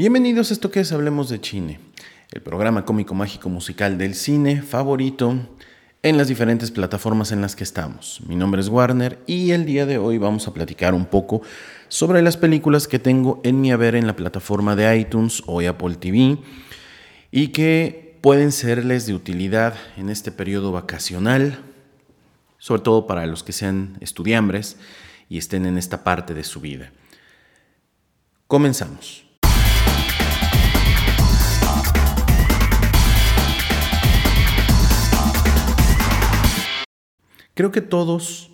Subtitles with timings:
[0.00, 1.78] Bienvenidos a esto que es Hablemos de Cine,
[2.32, 5.36] el programa cómico mágico musical del cine favorito
[6.02, 8.22] en las diferentes plataformas en las que estamos.
[8.26, 11.42] Mi nombre es Warner y el día de hoy vamos a platicar un poco
[11.88, 15.96] sobre las películas que tengo en mi haber en la plataforma de iTunes o Apple
[15.96, 16.38] TV
[17.30, 21.62] y que pueden serles de utilidad en este periodo vacacional,
[22.56, 24.78] sobre todo para los que sean estudiambres
[25.28, 26.90] y estén en esta parte de su vida.
[28.46, 29.29] Comenzamos.
[37.60, 38.48] Creo que todos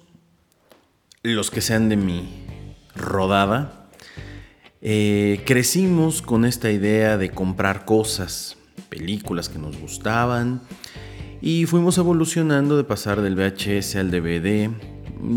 [1.22, 2.28] los que sean de mi
[2.96, 3.86] rodada,
[4.82, 8.56] eh, crecimos con esta idea de comprar cosas,
[8.88, 10.60] películas que nos gustaban,
[11.40, 14.70] y fuimos evolucionando de pasar del VHS al DVD.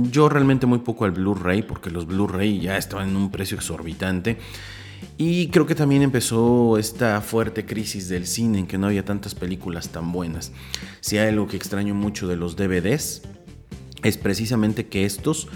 [0.09, 4.39] Yo realmente muy poco al Blu-ray, porque los Blu-ray ya estaban en un precio exorbitante.
[5.17, 9.35] Y creo que también empezó esta fuerte crisis del cine en que no había tantas
[9.35, 10.51] películas tan buenas.
[11.01, 13.21] Si hay algo que extraño mucho de los DVDs,
[14.03, 15.47] es precisamente que estos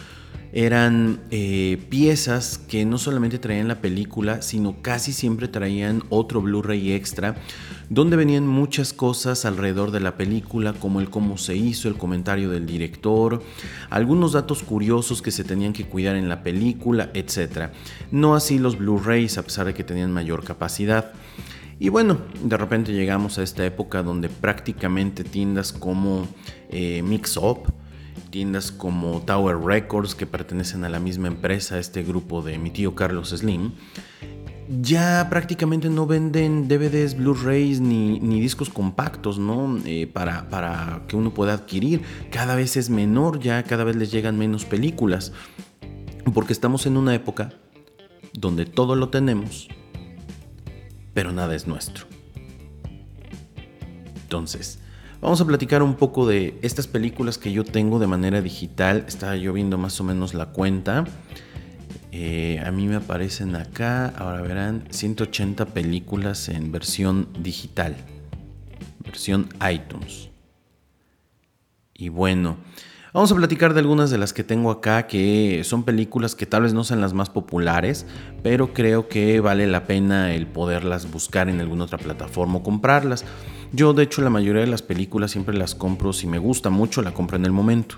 [0.55, 6.94] eran eh, piezas que no solamente traían la película, sino casi siempre traían otro Blu-ray
[6.94, 7.35] extra,
[7.89, 12.52] donde venían muchas cosas alrededor de la película, como el cómo se hizo, el comentario
[12.52, 13.41] del director,
[13.89, 17.72] algunos datos curiosos que se tenían que cuidar en la película, etc.
[18.11, 21.13] No así los Blu-rays, a pesar de que tenían mayor capacidad.
[21.80, 26.28] Y bueno, de repente llegamos a esta época donde prácticamente tiendas como
[26.69, 27.73] eh, Mix Up,
[28.33, 32.95] tiendas como Tower Records, que pertenecen a la misma empresa, este grupo de mi tío
[32.95, 33.73] Carlos Slim,
[34.81, 39.77] ya prácticamente no venden DVDs, Blu-rays ni, discos compactos, ¿no?
[39.85, 42.01] Eh, para, para que uno pueda adquirir.
[42.31, 45.31] Cada vez es menor, ya cada vez les llegan menos películas.
[46.33, 47.53] Porque estamos en una época
[48.33, 49.67] donde todo lo tenemos,
[51.13, 52.07] pero nada es nuestro.
[54.23, 54.79] Entonces,
[55.23, 59.06] Vamos a platicar un poco de estas películas que yo tengo de manera digital.
[59.07, 61.06] Estaba yo viendo más o menos la cuenta.
[62.11, 67.95] Eh, a mí me aparecen acá, ahora verán, 180 películas en versión digital.
[69.00, 70.29] Versión iTunes.
[71.94, 72.57] Y bueno,
[73.13, 76.63] vamos a platicar de algunas de las que tengo acá, que son películas que tal
[76.63, 78.05] vez no sean las más populares,
[78.44, 83.23] pero creo que vale la pena el poderlas buscar en alguna otra plataforma o comprarlas.
[83.75, 87.01] Yo de hecho la mayoría de las películas siempre las compro, si me gusta mucho
[87.01, 87.97] la compro en el momento.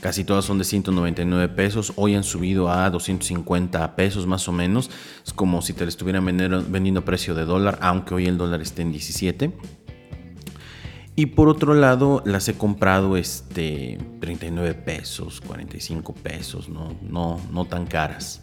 [0.00, 4.90] Casi todas son de 199 pesos, hoy han subido a 250 pesos más o menos.
[5.24, 8.62] Es como si te la estuvieran vendiendo a precio de dólar, aunque hoy el dólar
[8.62, 9.52] esté en 17.
[11.14, 17.64] Y por otro lado, las he comprado este 39 pesos, 45 pesos, no, no, no
[17.64, 18.42] tan caras.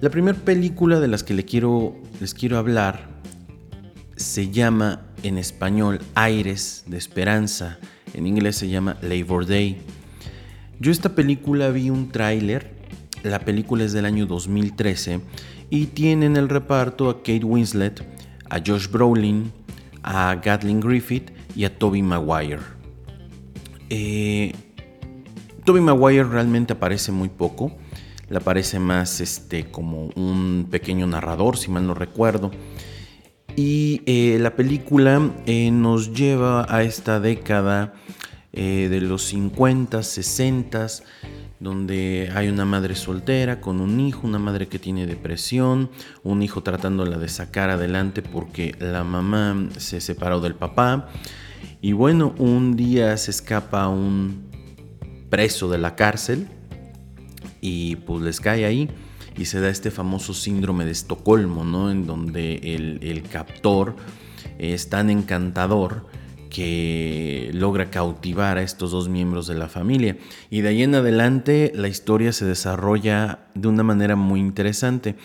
[0.00, 3.16] La primera película de las que les quiero, les quiero hablar
[4.16, 7.78] se llama en español Aires de Esperanza,
[8.14, 9.78] en inglés se llama Labor Day.
[10.80, 12.74] Yo esta película vi un tráiler,
[13.22, 15.20] la película es del año 2013
[15.70, 18.04] y tiene en el reparto a Kate Winslet,
[18.48, 19.52] a Josh Brolin,
[20.02, 22.60] a Gatlin Griffith y a Toby Maguire.
[23.90, 24.54] Eh,
[25.64, 27.72] Toby Maguire realmente aparece muy poco,
[28.28, 32.50] le aparece más este, como un pequeño narrador, si mal no recuerdo.
[33.56, 37.94] Y eh, la película eh, nos lleva a esta década
[38.52, 40.86] eh, de los 50, 60,
[41.58, 45.90] donde hay una madre soltera con un hijo, una madre que tiene depresión,
[46.22, 51.08] un hijo tratándola de sacar adelante porque la mamá se separó del papá.
[51.80, 54.50] Y bueno, un día se escapa un
[55.30, 56.46] preso de la cárcel
[57.62, 58.90] y pues les cae ahí
[59.38, 61.90] y se da este famoso síndrome de Estocolmo, ¿no?
[61.90, 63.96] En donde el, captor
[64.58, 66.06] es tan encantador
[66.48, 70.16] que logra cautivar a estos dos miembros de la familia.
[70.48, 75.16] Y de ahí en adelante la historia se desarrolla de una manera muy interesante.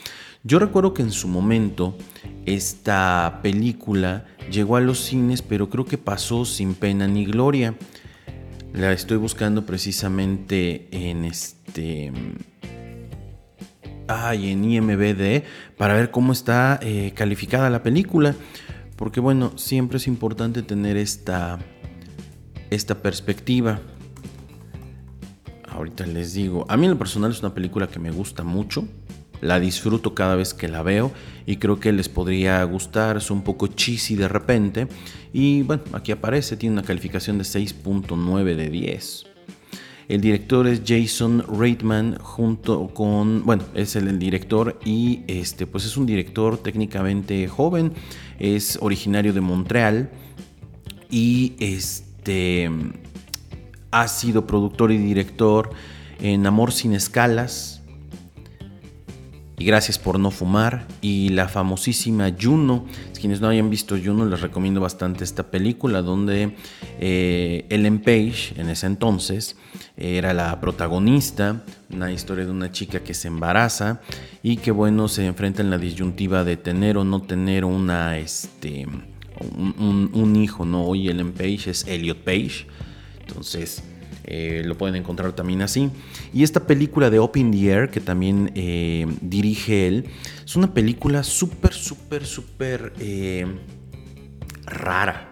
[0.44, 1.96] Yo recuerdo que en su momento
[2.46, 7.76] esta película llegó a los cines, pero creo que pasó sin pena ni gloria.
[8.74, 12.12] La estoy buscando precisamente en este
[14.35, 15.43] y en IMBD
[15.78, 18.35] para ver cómo está eh, calificada la película.
[18.96, 21.59] Porque bueno, siempre es importante tener esta,
[22.69, 23.79] esta perspectiva.
[25.67, 28.87] Ahorita les digo, a mí en lo personal es una película que me gusta mucho.
[29.40, 31.11] La disfruto cada vez que la veo
[31.47, 33.17] y creo que les podría gustar.
[33.17, 34.87] Es un poco cheesy de repente.
[35.34, 39.31] Y bueno, aquí aparece, tiene una calificación de 6.9 de 10.
[40.11, 45.96] El director es Jason Reitman junto con, bueno, es el, director y este, pues es
[45.96, 47.93] un director técnicamente joven,
[48.37, 50.09] es originario de Montreal
[51.09, 52.69] y este
[53.91, 55.69] ha sido productor y director
[56.19, 57.81] en Amor sin escalas,
[59.61, 62.87] y Gracias por no fumar y la famosísima Juno.
[63.19, 66.55] Quienes no hayan visto Juno les recomiendo bastante esta película donde
[66.99, 69.55] eh, Ellen Page en ese entonces
[69.97, 71.63] era la protagonista,
[71.93, 74.02] una historia de una chica que se embaraza
[74.41, 78.87] y que bueno se enfrenta en la disyuntiva de tener o no tener una este
[79.55, 82.66] un, un hijo, no hoy Ellen Page es Elliot Page.
[83.28, 83.84] Entonces
[84.34, 85.90] eh, lo pueden encontrar también así.
[86.34, 90.06] Y esta película de Up in the Air, que también eh, dirige él,
[90.46, 93.46] es una película súper, súper, súper eh,
[94.64, 95.28] rara.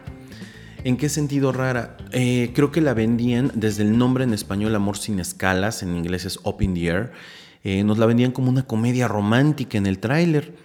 [0.84, 1.96] ¿En qué sentido rara?
[2.12, 6.40] creo que la vendían desde el nombre en español Amor sin escalas, en inglés es
[6.44, 7.12] Up in the Air.
[7.86, 10.56] nos la vendían como una comedia romántica en el tráiler.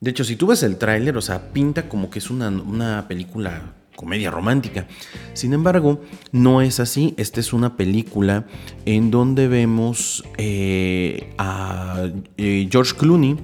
[0.00, 3.08] De hecho, si tú ves el tráiler, o sea, pinta como que es una, una
[3.08, 4.86] película comedia romántica.
[5.32, 6.00] Sin embargo,
[6.30, 7.14] no es así.
[7.16, 8.46] Esta es una película
[8.84, 13.36] en donde vemos eh, a eh, George Clooney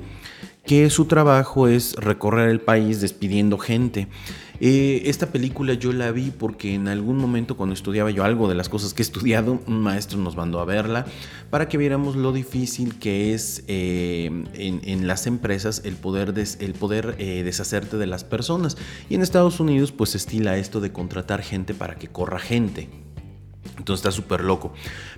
[0.65, 4.07] que su trabajo es recorrer el país despidiendo gente.
[4.65, 8.55] Eh, esta película yo la vi porque en algún momento cuando estudiaba yo algo de
[8.55, 11.05] las cosas que he estudiado, un maestro nos mandó a verla
[11.51, 17.17] para que viéramos lo difícil que es eh, en, las empresas el poder, el poder
[17.19, 18.77] eh, deshacerte de las personas.
[19.11, 22.89] Y en Estados Unidos pues estila esto de contratar gente para que corra gente.
[23.79, 24.73] Entonces está súper loco.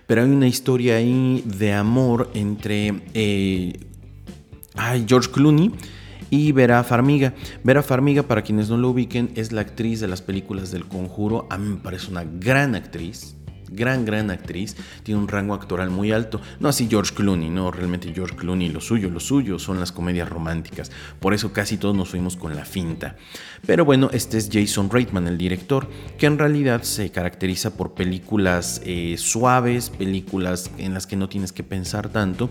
[0.07, 2.95] Pero hay una historia ahí de amor entre
[5.07, 5.71] George Clooney
[6.31, 7.35] y Vera Farmiga.
[7.63, 11.47] Vera Farmiga, para quienes no lo ubiquen, es la actriz de las películas del Conjuro.
[11.51, 13.34] A mí me parece una gran actriz
[13.71, 16.41] gran, gran actriz, tiene un rango actoral muy alto.
[16.61, 20.29] No así George Clooney, no, realmente George Clooney, lo suyo, lo suyo son las comedias
[20.29, 20.91] románticas.
[21.21, 23.17] Por eso casi todos nos fuimos con la finta.
[23.67, 25.89] Pero bueno, este es Jason Reitman, el director,
[26.19, 31.53] que en realidad se caracteriza por películas eh, suaves, películas en las que no tienes
[31.53, 32.51] que pensar tanto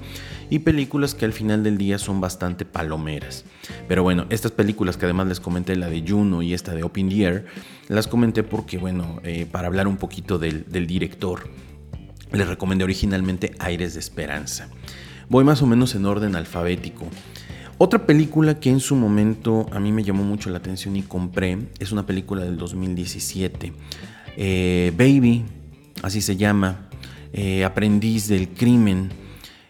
[0.50, 3.46] y películas que al final del día son bastante palomeras.
[3.88, 7.10] Pero bueno, estas películas que además les comenté, la de Juno y esta de Open
[7.10, 7.46] the Air,
[7.88, 11.03] las comenté porque, bueno, eh, para hablar un poquito del, director,
[12.32, 14.68] les recomendé originalmente Aires de Esperanza.
[15.30, 17.08] Voy más o menos en orden alfabético.
[17.78, 21.58] Otra película que en su momento a mí me llamó mucho la atención y compré
[21.80, 23.74] es una película del 2017.
[24.38, 25.46] Eh, Baby,
[26.02, 26.90] así se llama,
[27.34, 29.10] eh, Aprendiz del Crimen.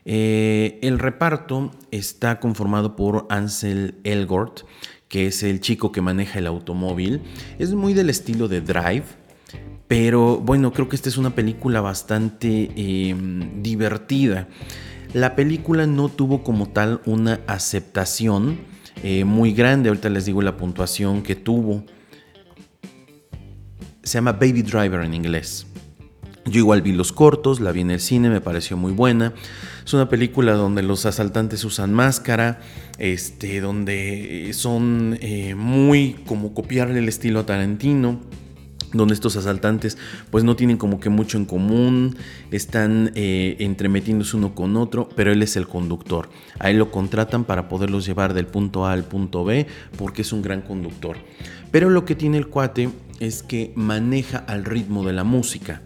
[0.06, 4.62] el reparto está conformado por Ansel Elgort,
[5.08, 7.22] que es el chico que maneja el automóvil.
[7.58, 9.06] Es muy del estilo de Drive,
[9.94, 14.48] pero bueno, creo que esta es una película bastante em, divertida.
[15.13, 18.57] La película no tuvo como tal una aceptación
[19.04, 21.86] eh, muy grande, ahorita les digo la puntuación que tuvo.
[24.01, 25.68] Se llama Baby Driver en inglés.
[26.46, 29.36] Yo igual vi los cortos, la vi en el cine, me pareció muy buena.
[29.86, 32.62] Es una película donde los asaltantes usan máscara,
[32.98, 38.43] este, donde son eh, muy como copiarle el estilo a Tarantino
[38.94, 39.98] donde estos asaltantes
[40.31, 42.16] pues no tienen como que mucho en común,
[42.51, 46.30] están eh, entremetiéndose uno con otro, pero él es el conductor.
[46.60, 49.68] A él lo contratan para poderlos llevar del punto A al punto B
[49.98, 51.18] porque es un gran conductor.
[51.72, 52.89] Pero lo que tiene el cuate
[53.20, 55.82] es que maneja al ritmo de la música.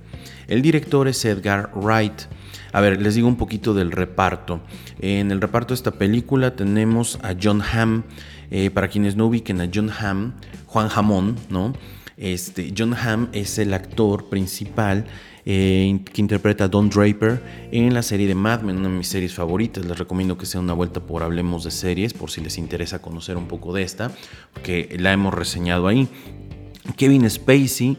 [0.48, 2.22] El director es Edgar Wright.
[2.74, 4.62] A ver, les digo un poquito del reparto.
[5.00, 8.04] En el reparto de esta película tenemos a John Hamm.
[8.50, 10.32] Eh, para quienes no ubiquen a John Hamm,
[10.68, 11.74] Juan Jamón, ¿no?
[12.18, 15.06] Este, John Hamm es el actor principal
[15.46, 19.08] eh, que interpreta a Don Draper en la serie de Mad Men, una de mis
[19.08, 19.86] series favoritas.
[19.86, 23.38] Les recomiendo que sea una vuelta por Hablemos de Series, por si les interesa conocer
[23.38, 24.12] un poco de esta,
[24.54, 26.08] porque la hemos reseñado ahí.
[26.96, 27.98] Kevin Spacey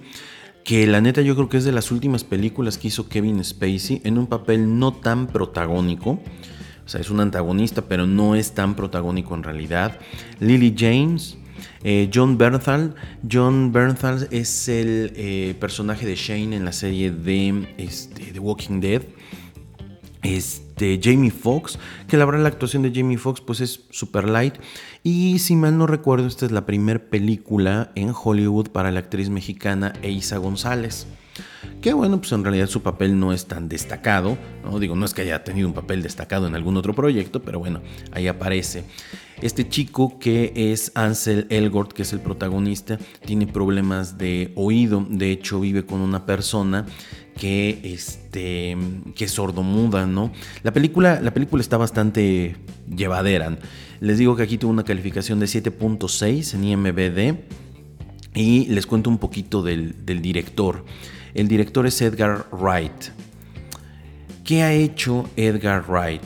[0.69, 4.03] que la neta yo creo que es de las últimas películas que hizo Kevin Spacey
[4.05, 6.21] en un papel no tan protagónico.
[6.85, 9.99] O sea, es un antagonista, pero no es tan protagónico en realidad.
[10.41, 11.39] Lily James,
[11.83, 12.95] eh, John Bernthal.
[13.31, 18.81] John Bernthal es el eh, personaje de Shane en la serie de este, The Walking
[18.81, 19.03] Dead.
[20.23, 24.55] Este, Jamie Foxx, que la verdad la actuación de Jamie Foxx pues es super light.
[25.03, 29.31] Y si mal no recuerdo, esta es la primera película en Hollywood para la actriz
[29.31, 31.07] mexicana Eisa González.
[31.81, 34.81] Que bueno, pues en realidad su papel no es tan destacado, ¿no?
[34.81, 37.81] Digo, no es que haya tenido un papel destacado en algún otro proyecto, pero bueno,
[38.11, 38.85] ahí aparece.
[39.41, 45.31] Este chico que es Ansel Elgort, que es el protagonista, tiene problemas de oído, de
[45.31, 46.87] hecho vive con una persona
[47.37, 48.77] que, este,
[49.15, 50.33] que sordomuda, ¿no?
[50.65, 52.57] La película, la película está bastante
[52.95, 53.57] llevadera.
[54.01, 57.39] Les digo que aquí tuvo una calificación de 7.6 en IMBD
[58.35, 60.85] y les cuento un poquito del director.
[61.35, 63.13] El director es Edgar Wright.
[64.45, 66.23] ¿Qué ha hecho Edgar Wright?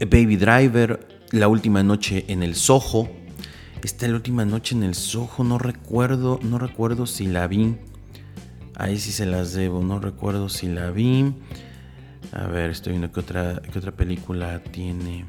[0.00, 3.08] Baby Driver, La última noche en el Soho.
[3.82, 7.74] Está la última noche en el Soho, no recuerdo, no recuerdo si la vi.
[8.76, 11.34] Ahí sí se las debo, no recuerdo si la vi.
[12.30, 15.24] A ver, estoy viendo qué otra, qué otra película tiene.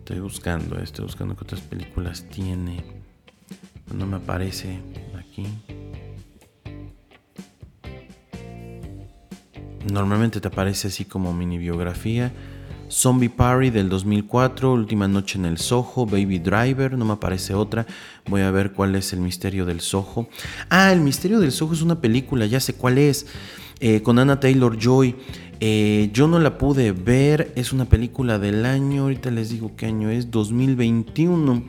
[0.00, 2.84] Estoy buscando, estoy buscando qué otras películas tiene.
[3.94, 4.80] No me aparece
[5.18, 5.46] aquí.
[9.84, 12.32] Normalmente te aparece así como mini biografía.
[12.90, 17.86] Zombie Party del 2004, Última Noche en el Soho, Baby Driver, no me aparece otra.
[18.26, 20.28] Voy a ver cuál es el misterio del Soho.
[20.68, 23.26] Ah, el misterio del Soho es una película, ya sé cuál es,
[23.78, 25.14] eh, con Anna Taylor Joy.
[25.60, 29.86] Eh, yo no la pude ver, es una película del año, ahorita les digo qué
[29.86, 31.64] año es, 2021.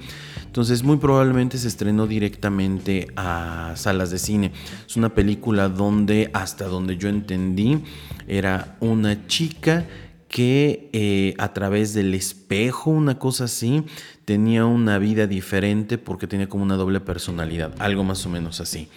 [0.45, 4.51] Entonces muy probablemente se estrenó directamente a salas de cine.
[4.87, 7.79] Es una película donde, hasta donde yo entendí,
[8.27, 9.85] era una chica
[10.29, 13.83] que eh, a través del espejo, una cosa así,
[14.23, 18.87] tenía una vida diferente porque tenía como una doble personalidad, algo más o menos así.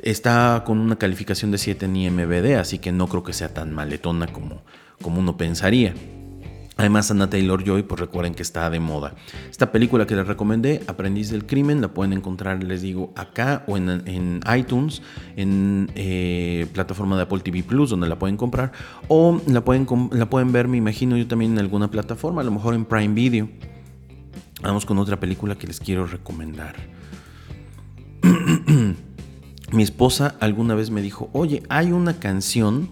[0.00, 3.74] Está con una calificación de 7 en IMBD, así que no creo que sea tan
[3.74, 4.62] maletona como,
[5.02, 5.94] como uno pensaría.
[6.78, 9.16] Además, Anna Taylor Joy, pues recuerden que está de moda.
[9.50, 13.76] Esta película que les recomendé, Aprendiz del Crimen, la pueden encontrar, les digo, acá o
[13.76, 15.02] en, iTunes,
[15.34, 18.70] en eh, plataforma de Apple TV Plus, donde la pueden comprar,
[19.08, 22.52] o la pueden, la pueden ver, me imagino yo también en alguna plataforma, a lo
[22.52, 23.48] mejor en Prime Video.
[24.62, 26.76] Vamos con otra película que les quiero recomendar.
[29.72, 32.90] mi esposa alguna vez me dijo, oye, hay una canción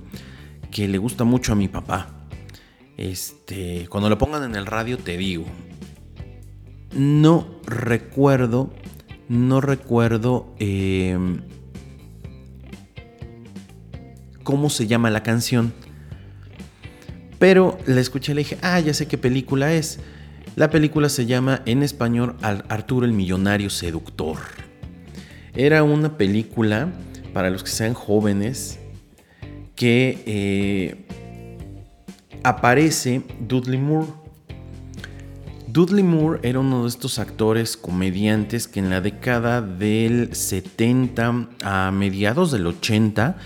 [0.70, 2.16] que le gusta mucho a mi papá
[2.96, 5.44] este, cuando lo pongan en el radio te digo.
[6.92, 8.72] No recuerdo,
[9.28, 11.42] no recuerdo em,
[14.42, 15.74] cómo se llama la canción.
[17.38, 20.00] Pero la escuché y le dije, ah, ya sé qué película es.
[20.54, 24.38] La película se llama en español Arturo el Millonario Seductor.
[25.56, 26.92] Era una película,
[27.32, 28.78] para los que sean jóvenes,
[29.74, 31.06] que eh,
[32.42, 34.08] aparece Dudley Moore.
[35.66, 41.90] Dudley Moore era uno de estos actores comediantes que en la década del 70 a
[41.90, 43.38] mediados del 80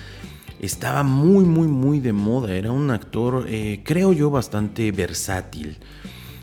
[0.61, 2.52] estaba muy muy muy de moda.
[2.55, 5.79] Era un actor, eh, creo yo, bastante versátil.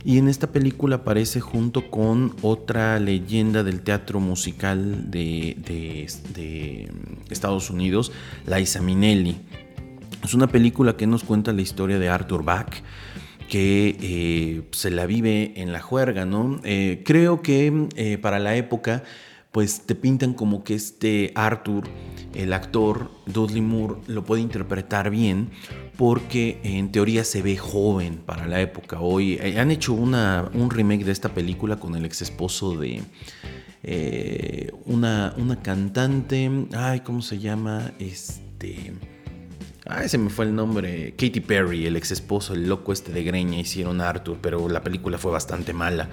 [0.08, 5.58] Y en esta película aparece junto con otra leyenda del teatro musical de,
[6.34, 6.90] de
[7.30, 8.14] Estados Unidos,
[8.46, 9.36] Liza Minnelli.
[10.24, 12.74] Es una película que nos cuenta la historia de Arthur Bach,
[13.50, 16.62] que eh, se la vive en la juerga, ¿no?
[16.64, 19.04] Eh, creo que eh, para la época,
[19.52, 21.84] pues te pintan como que este Arthur,
[22.34, 25.50] el actor Dudley Moore, lo puede interpretar bien,
[25.98, 29.00] porque en teoría se ve joven para la época.
[29.00, 33.01] Hoy han hecho un remake de esta película con el ex esposo de
[34.86, 37.92] una, una cantante, ay, ¿cómo se llama?
[38.00, 38.94] Este
[39.89, 41.12] Ah, ese me fue el nombre.
[41.12, 45.18] Katy Perry, el ex esposo, el loco este de Greña, hicieron Arthur, pero la película
[45.18, 46.10] fue bastante mala.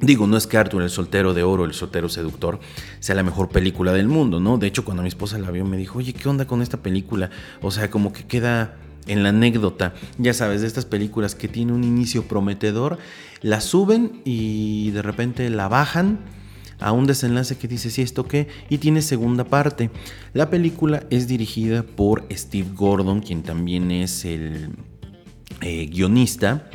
[0.00, 2.60] Digo, no es que Arthur, el soltero de oro, el soltero seductor,
[3.00, 4.58] sea la mejor película del mundo, ¿no?
[4.58, 7.30] De hecho, cuando mi esposa la vio, me dijo, oye, ¿qué onda con esta película?
[7.62, 11.72] O sea, como que queda en la anécdota, ya sabes, de estas películas que tiene
[11.72, 12.98] un inicio prometedor,
[13.42, 16.20] la suben y de repente la bajan
[16.80, 19.90] a un desenlace que dice si esto qué y tiene segunda parte.
[20.32, 24.70] La película es dirigida por Steve Gordon, quien también es el
[25.60, 26.68] eh, guionista.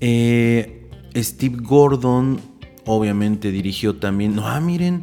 [0.00, 0.75] Eh,
[1.16, 2.40] Steve Gordon
[2.84, 5.02] obviamente dirigió también, no, ah, miren,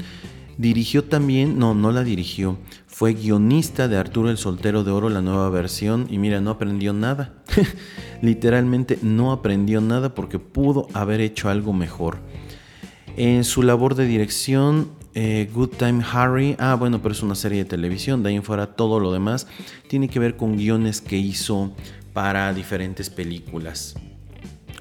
[0.58, 5.22] dirigió también, no, no la dirigió, fue guionista de Arturo el Soltero de Oro, la
[5.22, 7.34] nueva versión, y mira, no aprendió nada.
[8.22, 12.20] Literalmente no aprendió nada porque pudo haber hecho algo mejor.
[13.18, 17.60] En su labor de dirección, eh, Good Time Harry, ah bueno, pero es una serie
[17.60, 19.48] de televisión, de ahí en fuera todo lo demás
[19.88, 21.76] tiene que ver con guiones que hizo
[22.14, 23.96] para diferentes películas.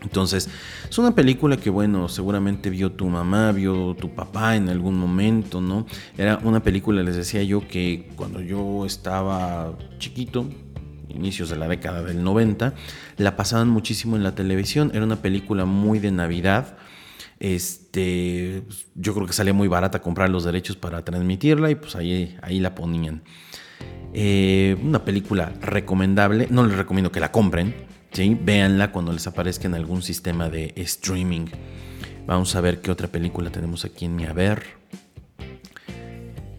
[0.03, 0.49] Entonces,
[0.89, 5.61] es una película que, bueno, seguramente vio tu mamá, vio tu papá en algún momento,
[5.61, 5.87] ¿no?
[6.19, 10.49] Era una película, les decía yo, que cuando yo estaba chiquito,
[11.09, 12.75] inicios de la década del 90,
[13.17, 14.91] la pasaban muchísimo en la televisión.
[14.95, 16.77] Era una película muy de Navidad
[17.41, 18.63] Este,
[18.95, 22.61] yo creo que salía muy barata comprar los derechos para transmitirla y pues ahí, ahí
[22.61, 23.23] la ponían.
[24.15, 27.75] Eh, una película recomendable, no les recomiendo que la compren,
[28.13, 28.39] ¿sí?
[28.41, 31.47] véanla cuando les aparezca en algún sistema de streaming.
[32.27, 34.63] Vamos a ver qué otra película tenemos aquí en mi haber.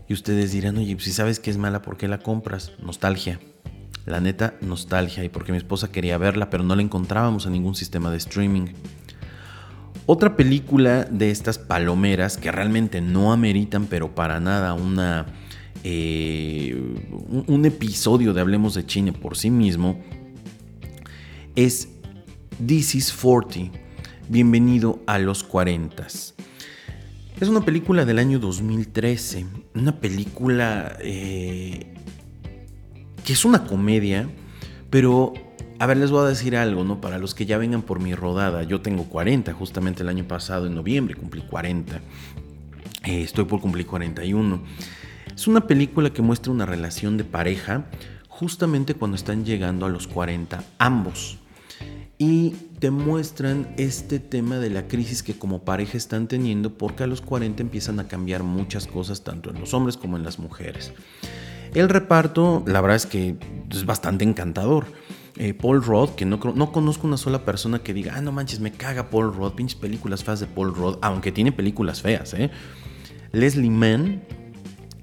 [0.08, 2.74] Y ustedes dirán, oye, si sabes que es mala, ¿por qué la compras?
[2.82, 3.40] Nostalgia.
[4.06, 5.24] La neta, nostalgia.
[5.24, 8.68] Y porque mi esposa quería verla, pero no la encontrábamos en ningún sistema de streaming.
[10.06, 15.28] Otra película de estas palomeras que realmente no ameritan, pero para nada, una,
[15.86, 16.76] eh,
[17.48, 20.02] un, episodio de Hablemos de Chine por sí mismo,
[21.56, 21.90] es
[22.66, 23.72] This is 40.
[24.30, 26.08] Bienvenido a los 40.
[26.08, 26.34] Es
[27.48, 29.46] una película del año 2013,
[29.76, 31.94] una película eh,
[33.26, 34.30] que es una comedia,
[34.90, 35.34] pero
[35.80, 37.02] a ver, les voy a decir algo, ¿no?
[37.02, 40.68] Para los que ya vengan por mi rodada, yo tengo 40, justamente el año pasado,
[40.68, 41.98] en noviembre, cumplí 40.
[43.06, 44.64] Eh, estoy por cumplir 41.
[45.36, 47.86] Es una película que muestra una relación de pareja
[48.28, 51.40] justamente cuando están llegando a los 40 ambos.
[52.18, 57.08] Y te muestran este tema de la crisis que como pareja están teniendo porque a
[57.08, 60.94] los 40 empiezan a cambiar muchas cosas tanto en los hombres como en las mujeres.
[61.74, 63.36] El reparto, la verdad es que
[63.72, 64.86] es bastante encantador.
[65.38, 68.60] Eh, Paul Rudd, que no, no conozco una sola persona que diga, ah, no manches,
[68.60, 72.52] me caga Paul Rudd, pinches películas feas de Paul Rudd, aunque tiene películas feas, ¿eh?
[73.32, 74.22] Leslie Mann,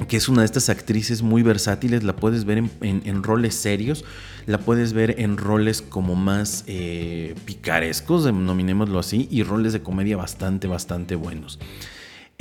[0.09, 4.05] que es una de estas actrices muy versátiles, la puedes ver en, roles serios,
[4.47, 10.17] la puedes ver en roles como más eh, picarescos, nominémoslo así, y roles de comedia
[10.17, 11.59] bastante, bastante buenos.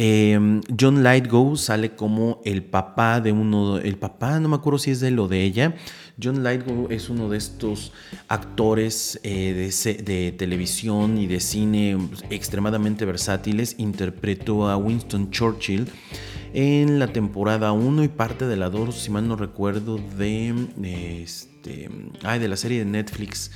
[0.01, 4.91] Em, John Lightgo sale como el papá de uno, el papá, no me acuerdo si
[4.91, 5.75] es de él o de ella.
[6.21, 7.93] John Lightgo es uno de estos
[8.27, 9.71] actores eh,
[10.05, 11.97] de, televisión y de cine
[12.29, 13.75] extremadamente versátiles.
[13.77, 15.87] Interpretó a Winston Churchill
[16.53, 20.53] en la temporada 1 y parte de la 2, si mal no recuerdo, de,
[21.23, 21.89] este,
[22.23, 23.51] ay, de la serie de Netflix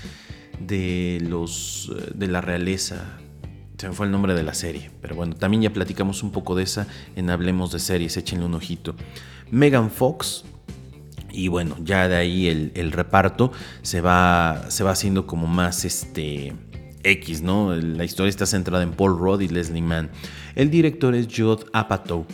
[0.59, 3.19] de los de la realeza
[3.83, 6.55] se me fue el nombre de la serie, pero bueno, también ya platicamos un poco
[6.55, 8.95] de esa en Hablemos de series, échenle un ojito.
[9.51, 10.45] Megan Fox,
[11.33, 16.53] y bueno, ya de ahí el, reparto se va, se va haciendo como más este
[17.03, 17.75] X, ¿no?
[17.75, 20.09] La historia está centrada en Paul Rudd y Leslie Mann.
[20.55, 22.25] El director es Judd Apatow.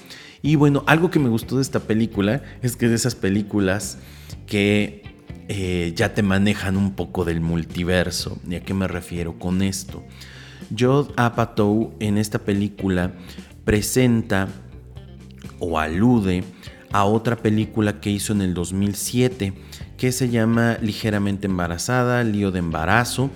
[0.42, 3.98] Y bueno, algo que me gustó de esta película es que es de esas películas
[4.46, 5.04] que
[5.48, 8.38] eh, ya te manejan un poco del multiverso.
[8.48, 10.04] ¿Y a qué me refiero con esto?
[10.78, 13.14] Judd Apatow en esta película
[13.66, 14.48] presenta
[15.60, 16.44] o alude
[16.92, 19.54] a otra película que hizo en el 2007
[19.98, 23.30] que se llama Ligeramente embarazada, lío de embarazo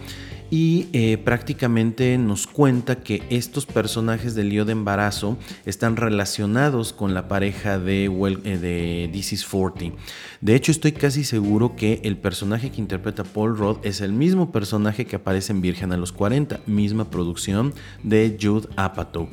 [0.54, 5.36] y eh, prácticamente nos cuenta que estos personajes del lío de embarazo
[5.66, 9.98] están relacionados con la pareja de, eh, de This is 40.
[10.42, 14.52] De hecho, estoy casi seguro que el personaje que interpreta Paul Rudd es el mismo
[14.52, 19.30] personaje que aparece en Virgen a los 40, misma producción de Jude Apatow.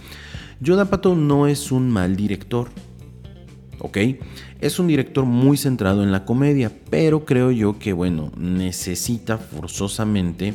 [0.65, 2.71] Jude Apatow no es un mal director,
[3.81, 3.99] ¿ok?
[4.61, 10.55] Es un director muy centrado en la comedia, pero creo yo que, bueno, necesita forzosamente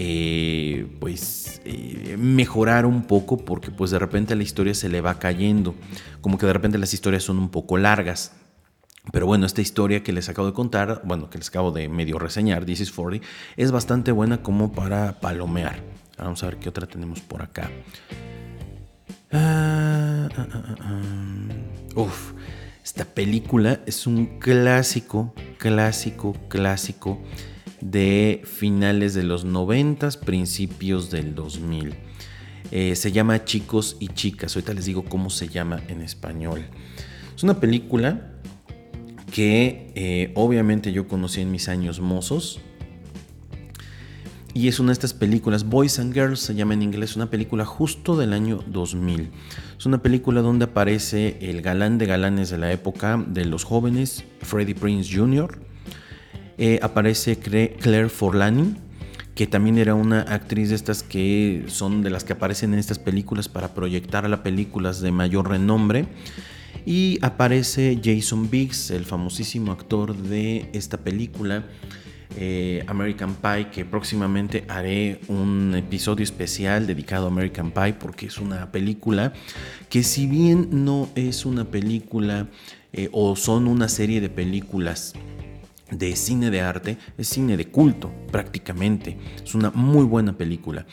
[0.00, 5.18] eh, pues eh, mejorar un poco porque pues de repente la historia se le va
[5.18, 5.74] cayendo,
[6.20, 8.32] como que de repente las historias son un poco largas.
[9.10, 12.18] Pero bueno, esta historia que les acabo de contar, bueno, que les acabo de medio
[12.18, 15.82] reseñar, This is 40, es bastante buena como para palomear.
[16.18, 17.70] Vamos a ver qué otra tenemos por acá.
[19.32, 20.46] Ah, ah,
[20.80, 21.00] ah,
[22.84, 27.18] Esta película es un clásico, clásico, clásico
[27.80, 31.94] de finales de los 90, principios del 2000.
[32.70, 34.54] Eh, se llama Chicos y Chicas.
[34.54, 36.66] Ahorita les digo cómo se llama en español.
[37.34, 38.32] Es una película
[39.32, 42.60] que eh, obviamente yo conocí en mis años mozos.
[44.54, 47.64] Y es una de estas películas, Boys and Girls se llama en inglés, una película
[47.64, 49.30] justo del año 2000.
[49.78, 54.24] Es una película donde aparece el galán de galanes de la época de los jóvenes,
[54.40, 55.56] Freddie Prince Jr.,
[56.58, 58.74] eh, aparece Claire Forlani,
[59.36, 62.98] que también era una actriz de estas que son de las que aparecen en estas
[62.98, 66.08] películas para proyectar a las películas de mayor renombre.
[66.84, 71.62] Y aparece Jason Biggs, el famosísimo actor de esta película.
[72.40, 78.38] Eh, American Pie, que próximamente haré un episodio especial dedicado a American Pie porque es
[78.38, 79.32] una película
[79.88, 82.46] que si bien no es una película
[82.92, 85.14] eh, o son una serie de películas
[85.90, 89.18] de cine de arte, es cine de culto prácticamente.
[89.42, 90.86] Es una muy buena película.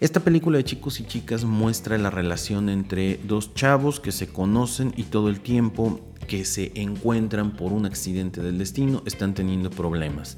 [0.00, 4.94] Esta película de chicos y chicas muestra la relación entre dos chavos que se conocen
[4.96, 10.36] y todo el tiempo que se encuentran por un accidente del destino están teniendo problemas.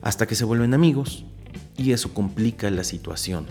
[0.00, 1.24] Hasta que se vuelven amigos
[1.76, 3.46] y eso complica la situación.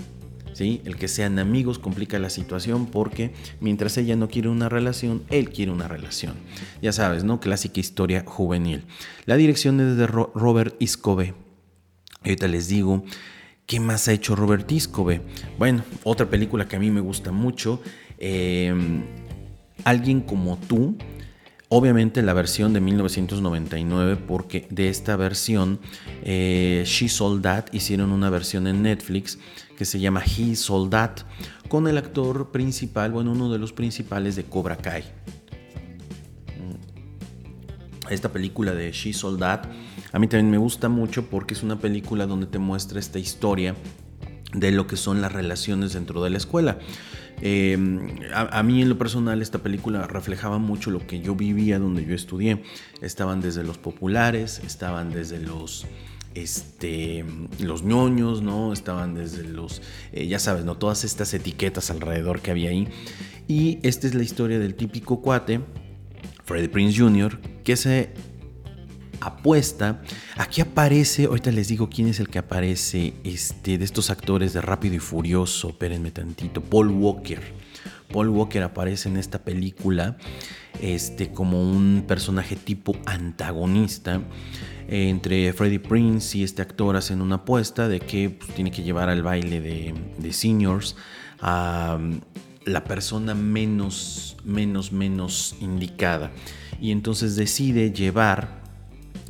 [0.53, 0.81] ¿Sí?
[0.85, 5.49] El que sean amigos complica la situación porque mientras ella no quiere una relación, él
[5.49, 6.35] quiere una relación.
[6.81, 7.41] Ya sabes, ¿no?
[7.41, 8.85] Clásica historia juvenil.
[9.25, 11.35] La dirección es de Robert Iscove.
[12.23, 13.03] Ahorita les digo,
[13.67, 15.21] ¿qué más ha hecho Robert Iscove?
[15.59, 17.81] Bueno, otra película que a mí me gusta mucho,
[18.17, 18.73] eh,
[19.83, 20.97] Alguien como tú,
[21.69, 25.81] Obviamente la versión de 1999, porque de esta versión,
[26.23, 29.37] eh, She Sold That hicieron una versión en Netflix
[29.77, 31.17] que se llama He Sold That,
[31.67, 35.03] con el actor principal, bueno, uno de los principales de Cobra Kai.
[36.55, 38.13] Mm.
[38.13, 39.65] Esta película de She Sold That
[40.11, 43.75] a mí también me gusta mucho porque es una película donde te muestra esta historia
[44.53, 46.79] de lo que son las relaciones dentro de la escuela.
[47.41, 52.05] Em, a, mí en lo personal esta película reflejaba mucho lo que yo vivía donde
[52.05, 52.63] yo estudié.
[53.01, 55.85] Estaban desde los populares, estaban desde los
[56.33, 57.25] este,
[57.59, 58.71] los ñoños, ¿no?
[58.71, 59.81] Estaban desde los,
[60.13, 60.77] eh, ya sabes, ¿no?
[60.77, 62.87] Todas estas etiquetas alrededor que había ahí.
[63.47, 65.61] Y esta es la historia del típico cuate,
[66.43, 68.11] Freddie Prince Jr., que se
[69.19, 70.01] apuesta.
[70.37, 74.61] Aquí aparece, ahorita les digo quién es el que aparece, este, de estos actores de
[74.61, 77.41] Rápido y Furioso, espérenme tantito, Paul Walker.
[78.11, 80.17] Paul Walker aparece en esta película
[80.81, 84.21] este, como un personaje tipo antagonista.
[84.89, 89.09] Entre Freddie Prince y este actor hacen una apuesta de que pues, tiene que llevar
[89.09, 90.95] al baile de, de seniors
[91.41, 92.21] a mm,
[92.65, 96.31] la persona menos, menos, menos indicada.
[96.79, 98.56] Y entonces decide llevar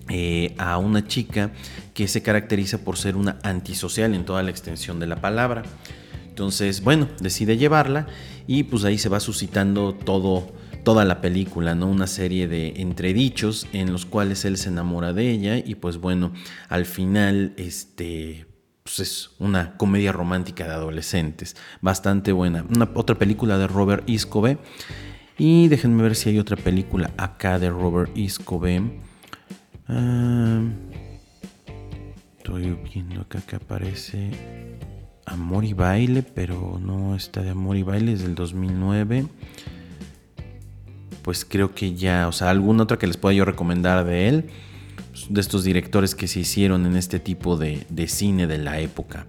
[0.10, 1.52] eh, a una chica
[1.94, 5.64] que se caracteriza por ser una antisocial en toda la extensión de la palabra.
[6.30, 8.08] Entonces, bueno, decide llevarla
[8.46, 11.88] y pues ahí se va suscitando todo, toda la película, ¿no?
[11.88, 16.32] Una serie de entredichos en los cuales él se enamora de ella y pues bueno,
[16.70, 18.46] al final, este,
[18.84, 22.66] pues es una comedia romántica de adolescentes, bastante buena.
[22.94, 24.60] Otra película de Robert Iscove
[25.38, 29.07] y déjenme ver si hay otra película acá de Robert Iscove.
[32.38, 34.32] Estoy viendo acá que aparece
[35.26, 39.28] Amor y Baile, pero no está de Amor y Baile, es del 2009.
[41.22, 44.46] Pues creo que ya, o sea, alguna otra que les pueda yo recomendar de él,
[45.12, 48.80] pues, de estos directores que se hicieron en este tipo de, de cine de la
[48.82, 49.26] época.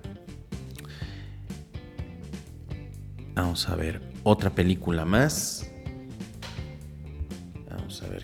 [3.35, 5.71] Vamos a ver, otra película más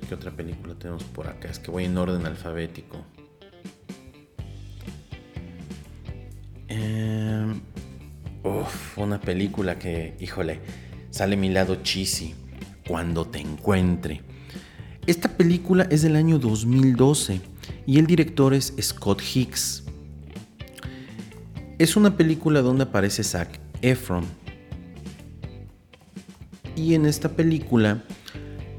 [0.04, 1.48] qué otra película tenemos por acá.
[1.48, 3.04] Es que voy en orden alfabético.
[6.68, 7.60] Em,
[8.96, 10.60] una película que, híjole,
[11.10, 12.34] sale mi lado cheesy.
[12.86, 14.20] Cuando te encuentre.
[15.06, 17.40] Esta película es del año 2012
[17.86, 19.84] y el director es Scott Hicks.
[21.78, 24.24] Es una película donde aparece Zac Efron.
[26.76, 28.04] Y en esta película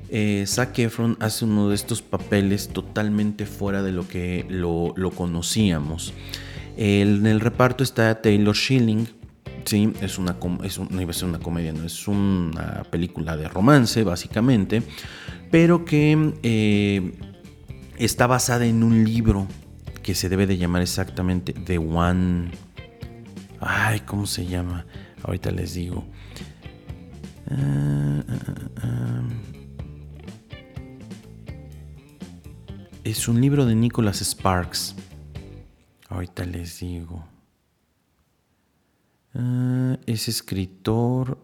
[0.09, 6.13] eh, Zac Efron hace uno de estos papeles totalmente fuera de lo que lo, conocíamos.
[6.77, 9.07] en el reparto está Taylor Schilling.
[9.65, 13.47] Sí, es una, es no iba a ser una comedia, no es una película de
[13.47, 14.83] romance, básicamente,
[15.49, 17.13] pero que eh,
[17.97, 19.47] está basada en un libro
[20.03, 22.51] que se debe de llamar exactamente The One.
[23.59, 24.85] Ay, ¿cómo se llama?
[25.23, 26.05] Ahorita les digo.
[27.49, 28.21] Ah,
[33.05, 34.95] Es un libro de Nicholas Sparks.
[36.09, 37.23] Ahorita les digo.
[39.35, 41.37] Ah, es escritor.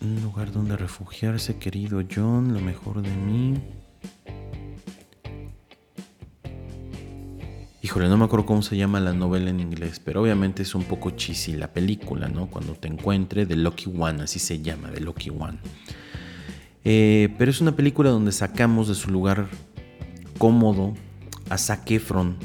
[0.00, 3.60] Un lugar donde refugiarse, querido John, lo mejor de mí.
[7.82, 10.84] Híjole, no me acuerdo cómo se llama la novela en inglés, pero obviamente es un
[10.84, 12.46] poco cheesy la película, ¿no?
[12.46, 15.58] Cuando te encuentre, The Lucky One, así se llama, The Lucky One.
[16.84, 19.48] Eh, pero es una película donde sacamos de su lugar
[20.38, 20.94] cómodo
[21.48, 22.36] a Zac Efron.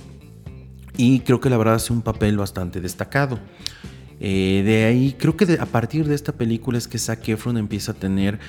[0.97, 3.39] Y creo que la verdad hace un papel bastante destacado.
[4.21, 7.93] Eh, de ahí, creo que a partir de esta película es que Zac Efron empieza
[7.93, 8.39] a tener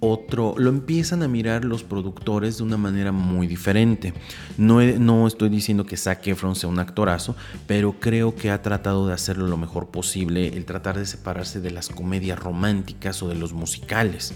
[0.00, 4.12] otro, lo empiezan a mirar los productores de una manera muy diferente.
[4.58, 7.36] No, no estoy diciendo que Zac Efron sea un actorazo,
[7.66, 11.70] pero creo que ha tratado de hacerlo lo mejor posible, el tratar de separarse de
[11.70, 14.34] las comedias románticas o de los musicales.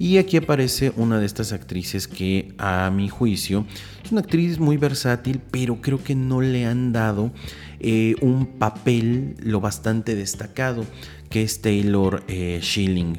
[0.00, 3.66] Y aquí aparece una de estas actrices que a mi juicio
[4.02, 7.32] es una actriz muy versátil, pero creo que no le han dado
[7.80, 10.86] eh, un papel lo bastante destacado,
[11.28, 13.18] que es Taylor eh, Schilling.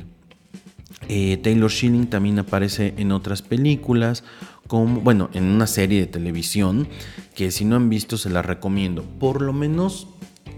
[1.07, 4.23] Eh, Taylor Schilling también aparece en otras películas,
[4.65, 6.87] como, bueno, en una serie de televisión,
[7.35, 9.03] que si no han visto se la recomiendo.
[9.03, 10.07] Por lo menos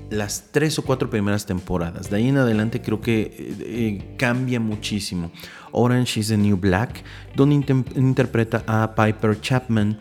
[0.09, 2.09] las tres o cuatro primeras temporadas.
[2.09, 5.31] De ahí en adelante creo que cambia muchísimo.
[5.71, 7.03] Orange is the New Black,
[7.35, 7.55] donde
[7.95, 9.99] interpreta a Piper Chapman.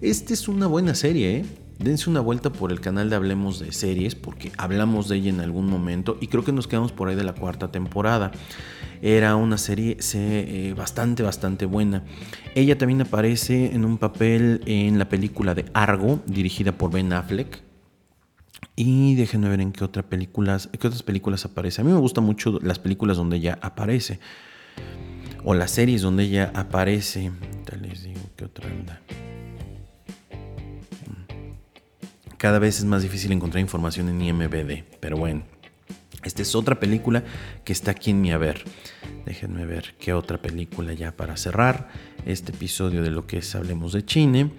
[0.00, 1.44] Esta es una buena serie, ¿eh?
[1.78, 5.40] Dense una vuelta por el canal de Hablemos de Series, porque hablamos de ella en
[5.40, 8.32] algún momento y creo que nos quedamos por ahí de la cuarta temporada.
[9.00, 12.02] Era una serie eh, bastante, bastante buena.
[12.56, 17.67] Ella también aparece en un papel en la película de Argo, dirigida por Ben Affleck.
[18.80, 21.80] Y déjenme ver en qué, otra películas, qué otras películas aparece.
[21.80, 24.20] A mí me gustan mucho las películas donde ella aparece
[25.42, 27.32] o las series donde ella aparece.
[27.82, 29.00] les digo que otra anda.
[31.08, 32.36] Mm.
[32.36, 35.42] Cada vez es más difícil encontrar información en IMBD, pero bueno.
[36.22, 37.24] Esta es otra película
[37.64, 38.62] que está aquí en mi haber.
[39.26, 41.88] Déjenme ver qué otra película ya para cerrar
[42.26, 44.52] este episodio de lo que es Hablemos de Chine.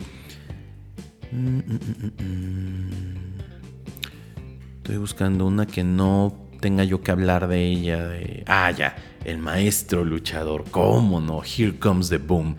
[1.31, 2.49] Mm, mm,
[4.79, 8.07] Estoy buscando una que no tenga yo que hablar de ella.
[8.07, 10.65] De, ah, ya, el maestro luchador.
[10.71, 11.41] ¿Cómo no?
[11.43, 12.55] Here comes the boom.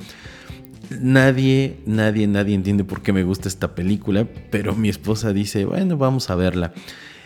[0.90, 5.96] Nadie, nadie, nadie entiende por qué me gusta esta película, pero mi esposa dice, bueno,
[5.96, 6.72] vamos a verla.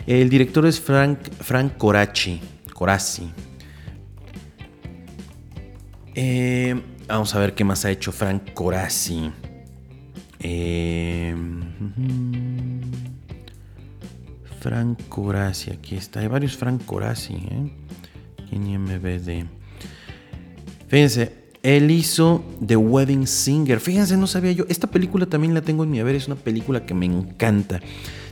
[0.07, 2.41] El director es Frank, Frank Coraci.
[2.73, 3.31] Coraci.
[6.15, 9.33] Eh, vamos a ver qué más ha hecho Frank Coraci.
[10.41, 11.35] Eh,
[14.65, 16.21] Frank Coraci, aquí está.
[16.21, 17.71] Hay varios Frank Coraci, ¿eh?
[18.51, 19.47] en IMBD.
[20.89, 23.79] Fíjense, él hizo The Wedding Singer.
[23.79, 24.65] Fíjense, no sabía yo.
[24.71, 26.15] Esta película también la tengo en mi haber.
[26.15, 27.83] Es una película que me encanta.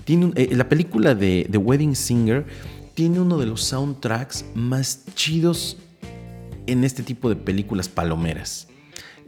[0.06, 2.46] Tiene eh, la película de The Wedding Singer
[2.94, 5.76] tiene uno de los soundtracks más chidos
[6.66, 8.68] en este tipo de películas palomeras.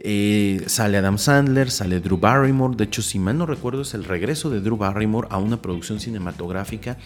[0.07, 2.75] Eh, sale Adam Sandler, sale Drew Barrymore.
[2.77, 5.99] De hecho, si mal no recuerdo, es el regreso de Drew Barrymore a una producción
[5.99, 6.99] cinematográfica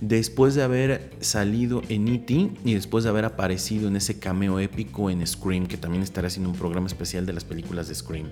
[0.00, 2.52] después de haber salido en E.T.
[2.64, 6.48] y después de haber aparecido en ese cameo épico en Scream, que también estará haciendo
[6.48, 8.28] un programa especial de las películas de Scream.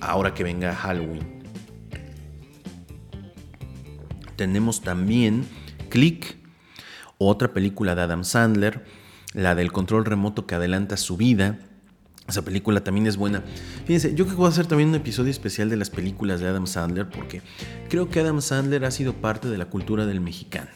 [0.00, 1.42] Ahora que venga Halloween.
[4.36, 5.44] Tenemos también
[5.90, 6.38] Click,
[7.18, 8.86] otra película de Adam Sandler,
[9.34, 11.58] la del control remoto que adelanta su vida
[12.28, 13.42] esa película también es buena.
[13.86, 16.46] Fíjense, yo creo que voy a hacer también un episodio especial de las películas de
[16.46, 17.40] Adam Sandler porque
[17.88, 20.70] creo que Adam Sandler ha sido parte de la cultura del mexicano.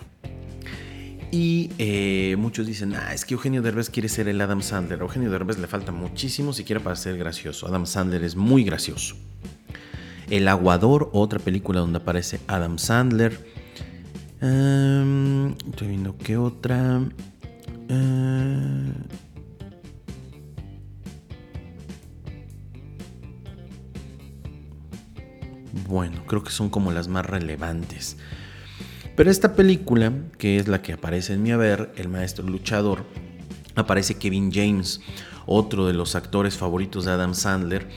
[1.30, 5.00] Y eh, muchos dicen, ah, es que Eugenio Derbez quiere ser el Adam Sandler.
[5.00, 7.66] A Eugenio Derbez le falta muchísimo siquiera para ser gracioso.
[7.66, 9.16] Adam Sandler es muy gracioso.
[10.28, 13.38] El Aguador, otra película donde aparece Adam Sandler.
[14.42, 17.00] Em, estoy viendo qué otra.
[17.88, 18.92] Eh,
[25.72, 28.16] bueno, creo que son como las más relevantes.
[29.16, 33.04] Pero esta película, que es la que aparece en mi haber, El Maestro Luchador,
[33.74, 35.00] aparece Kevin James,
[35.46, 37.88] otro de los actores favoritos de Adam Sandler,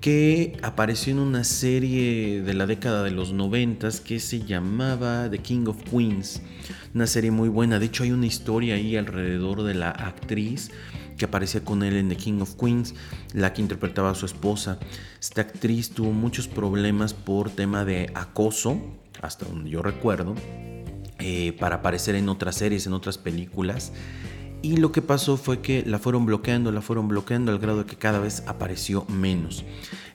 [0.00, 5.38] que apareció en una serie de la década de los noventas que se llamaba The
[5.38, 6.40] King of Queens.
[6.94, 7.78] Una serie muy buena.
[7.78, 10.70] De hecho, hay una historia ahí alrededor de la actriz
[11.18, 12.94] que aparecía con él en The King of Queens,
[13.34, 14.78] la que interpretaba a su esposa.
[15.20, 18.80] Esta actriz tuvo muchos problemas por tema de acoso,
[19.20, 20.34] hasta donde yo recuerdo,
[21.18, 23.92] eh, para aparecer en otras series, en otras películas.
[24.62, 27.84] Y lo que pasó fue que la fueron bloqueando, la fueron bloqueando al grado de
[27.86, 29.64] que cada vez apareció menos.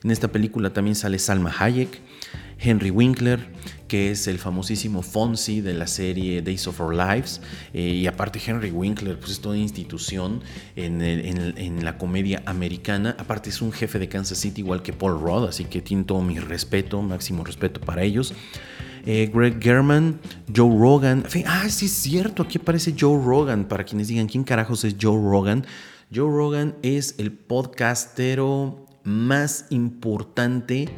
[0.04, 2.00] En esta película también sale Salma Hayek,
[2.58, 3.40] Henry Winkler,
[3.88, 7.40] que es el famosísimo Fonzie de la serie Days of Our Lives.
[7.74, 10.42] Eh, y aparte Henry Winkler, pues es toda institución
[10.76, 13.16] en, la comedia americana.
[13.18, 16.22] Aparte es un jefe de Kansas City igual que Paul Rudd, así que tiene todo
[16.22, 18.32] mi respeto, máximo respeto para ellos.
[19.06, 20.18] Eh, Greg German,
[20.54, 21.24] Joe Rogan.
[21.46, 23.66] Ah, sí es cierto, aquí aparece Joe Rogan.
[23.68, 25.64] Para quienes digan, ¿quién carajos es Joe Rogan?
[26.12, 30.88] Joe Rogan es el podcastero más importante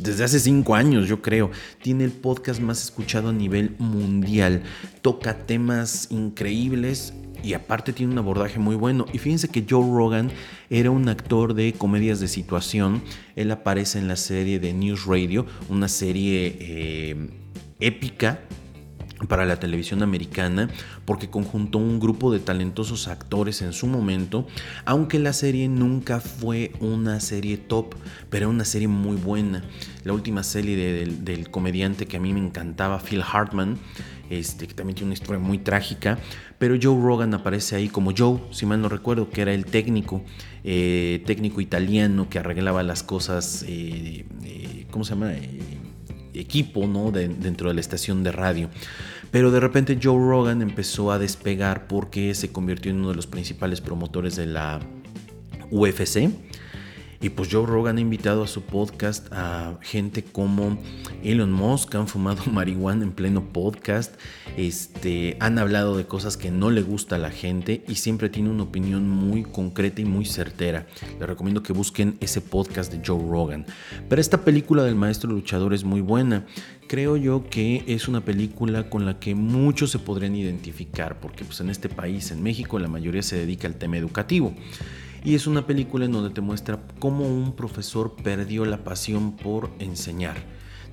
[0.00, 1.50] desde hace cinco años, yo creo.
[1.82, 4.62] Tiene el podcast más escuchado a nivel mundial.
[5.02, 9.06] Toca temas increíbles y aparte tiene un abordaje muy bueno.
[9.12, 10.30] Y fíjense que Joe Rogan
[10.70, 13.02] era un actor de comedias de situación.
[13.36, 17.28] Él aparece en la serie de News Radio, una serie eh,
[17.80, 18.40] épica
[19.26, 20.68] para la televisión americana
[21.04, 24.46] porque conjuntó un grupo de talentosos actores en su momento,
[24.84, 27.94] aunque la serie nunca fue una serie top,
[28.30, 29.64] pero era una serie muy buena.
[30.04, 33.78] La última serie del, comediante que a mí me encantaba, Phil Hartman,
[34.30, 36.18] este, que también tiene una historia muy trágica,
[36.58, 40.22] pero Joe Rogan aparece ahí como Joe, si mal no recuerdo, que era el técnico,
[40.64, 45.32] eh, técnico italiano que arreglaba las cosas, eh, eh, ¿cómo se llama?
[46.34, 47.10] Equipo ¿no?
[47.10, 48.68] dentro de la estación de radio.
[49.30, 53.26] Pero de repente Joe Rogan empezó a despegar porque se convirtió en uno de los
[53.26, 54.80] principales promotores de la
[55.70, 56.30] UFC
[57.20, 60.78] y pues Joe Rogan ha invitado a su podcast a gente como
[61.24, 64.14] Elon Musk, han fumado marihuana en pleno podcast,
[64.56, 68.50] este, han hablado de cosas que no le gusta a la gente y siempre tiene
[68.50, 70.86] una opinión muy concreta y muy certera.
[71.18, 73.66] Les recomiendo que busquen ese podcast de Joe Rogan.
[74.08, 76.46] Pero esta película del maestro luchador es muy buena.
[76.86, 81.60] Creo yo que es una película con la que muchos se podrían identificar, porque pues
[81.60, 84.54] en este país, en México, la mayoría se dedica al tema educativo.
[85.24, 89.70] Y es una película en donde te muestra cómo un profesor perdió la pasión por
[89.78, 90.36] enseñar.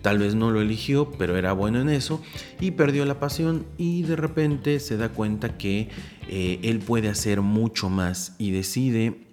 [0.02, 2.22] Tal vez no lo eligió, pero era bueno en eso
[2.60, 5.90] y perdió la pasión y de repente se da cuenta que
[6.28, 9.26] eh, él puede hacer mucho más y decide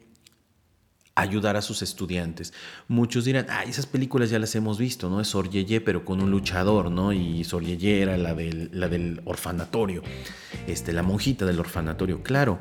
[1.14, 2.54] ayudar a sus estudiantes.
[2.88, 5.20] Muchos dirán, ah, esas películas ya las hemos visto, ¿no?
[5.20, 5.50] Es Sor
[5.84, 7.12] pero con un luchador, ¿no?
[7.12, 10.02] Y Sor era la del, la del orfanatorio,
[10.66, 12.60] este, la monjita del orfanatorio, claro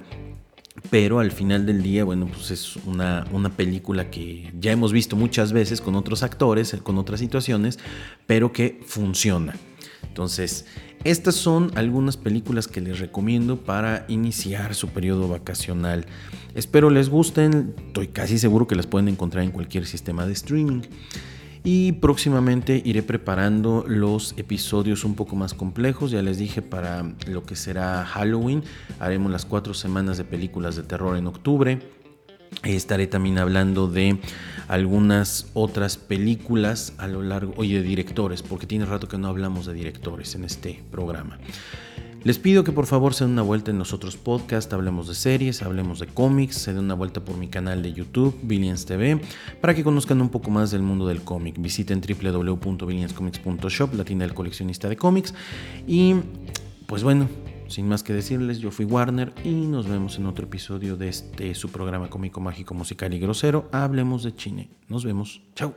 [0.89, 5.15] pero al final del día, bueno, pues es una, una, película que ya hemos visto
[5.15, 7.77] muchas veces con otros actores, con otras situaciones,
[8.25, 9.53] pero que funciona.
[10.07, 10.65] Entonces,
[11.03, 16.05] estas son algunas películas que les recomiendo para iniciar su periodo vacacional.
[16.55, 20.81] Espero les gusten, estoy casi seguro que las pueden encontrar en cualquier sistema de streaming
[21.63, 26.11] y próximamente iré preparando los episodios un poco más complejos.
[26.11, 28.63] Ya les dije para lo que será Halloween.
[28.99, 31.79] Haremos las cuatro semanas de películas de terror en octubre.
[32.63, 34.19] Estaré también hablando de
[34.67, 39.65] algunas otras películas a lo largo, oye, de directores, porque tiene rato que no hablamos
[39.65, 41.39] de directores en este programa.
[42.23, 45.15] Les pido que por favor se den una vuelta en los otros podcasts, hablemos de
[45.15, 49.19] series, hablemos de cómics, se den una vuelta por mi canal de YouTube, Billions TV,
[49.59, 51.55] para que conozcan un poco más del mundo del cómic.
[51.59, 55.33] Visiten www.billionscomics.shop, la tienda del coleccionista de cómics.
[55.87, 56.15] Y
[56.85, 57.27] pues bueno,
[57.67, 61.55] sin más que decirles, yo fui Warner y nos vemos en otro episodio de este
[61.55, 63.67] su programa cómico, mágico, musical y grosero.
[63.71, 64.69] Hablemos de cine.
[64.89, 65.41] Nos vemos.
[65.55, 65.73] Chao.